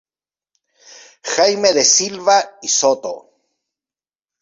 [1.33, 3.29] Jaime de Silva y Soto.